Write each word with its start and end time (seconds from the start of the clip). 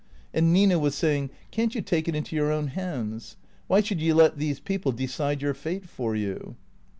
And 0.33 0.51
Nina 0.51 0.79
was 0.79 0.95
saying," 0.95 1.29
Can't 1.51 1.75
you 1.75 1.81
take 1.83 2.07
it 2.07 2.15
into 2.15 2.35
your 2.35 2.51
own 2.51 2.69
hands? 2.69 3.37
Why 3.67 3.81
should 3.81 4.01
you 4.01 4.15
let 4.15 4.39
these 4.39 4.59
people 4.59 4.91
decide 4.91 5.43
your 5.43 5.53
fate 5.53 5.87
for 5.87 6.15
you 6.15 6.55